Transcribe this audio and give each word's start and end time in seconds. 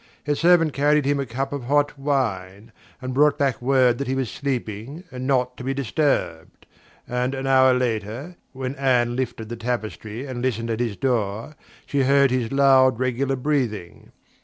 His 0.23 0.39
servant 0.39 0.73
carried 0.73 1.05
him 1.05 1.19
a 1.19 1.27
cup 1.27 1.53
of 1.53 1.65
hot 1.65 1.95
wine, 1.95 2.71
and 3.03 3.13
brought 3.13 3.37
back 3.37 3.61
word 3.61 3.99
that 3.99 4.07
he 4.07 4.15
was 4.15 4.31
sleeping 4.31 5.03
and 5.11 5.27
not 5.27 5.55
to 5.57 5.63
be 5.63 5.75
disturbed; 5.75 6.65
and 7.07 7.35
an 7.35 7.45
hour 7.45 7.75
later, 7.75 8.35
when 8.51 8.73
Anne 8.77 9.15
lifted 9.15 9.49
the 9.49 9.55
tapestry 9.55 10.25
and 10.25 10.41
listened 10.41 10.71
at 10.71 10.79
his 10.79 10.95
door, 10.97 11.55
she 11.85 12.01
heard 12.01 12.31
his 12.31 12.51
loud 12.51 12.97
regular 12.97 13.35
breathing. 13.35 14.11